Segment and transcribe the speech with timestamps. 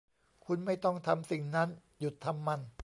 [0.45, 1.69] คุณไม่ต้องทำสิ่งนั้น
[1.99, 2.59] หยุดทำมัน